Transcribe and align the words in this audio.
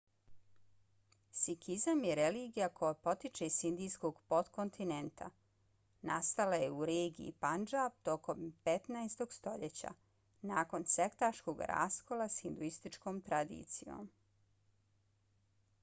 sikizam 1.39 1.99
je 2.05 2.13
religija 2.19 2.69
koja 2.79 2.95
potiče 3.07 3.49
s 3.55 3.67
indijskog 3.69 4.21
potkontinenta. 4.33 5.27
nastala 6.11 6.59
je 6.63 6.71
u 6.77 6.87
regiji 6.91 7.35
pandžab 7.45 8.01
tokom 8.09 8.41
15. 8.71 9.23
stoljeća 9.37 9.93
nakon 10.55 10.89
sektaškog 10.97 11.65
raskola 11.75 12.29
s 12.37 12.43
hinduističkom 12.47 13.21
tradicijom 13.31 14.11